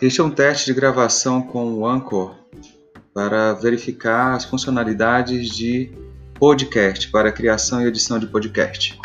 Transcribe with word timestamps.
Este 0.00 0.20
é 0.20 0.24
um 0.24 0.30
teste 0.30 0.66
de 0.66 0.74
gravação 0.74 1.42
com 1.42 1.74
o 1.74 1.84
Anchor 1.86 2.36
para 3.12 3.52
verificar 3.54 4.36
as 4.36 4.44
funcionalidades 4.44 5.48
de 5.48 5.90
podcast, 6.34 7.08
para 7.10 7.32
criação 7.32 7.82
e 7.82 7.86
edição 7.86 8.16
de 8.16 8.28
podcast. 8.28 8.96